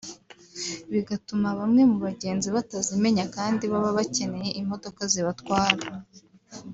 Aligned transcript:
bigatuma 0.91 1.47
bamwe 1.59 1.81
mu 1.91 1.97
bagenzi 2.05 2.47
batazimenya 2.55 3.25
kandi 3.35 3.63
baba 3.71 3.89
bakeneye 3.97 4.49
imodoka 4.61 5.01
zibatwara 5.11 5.83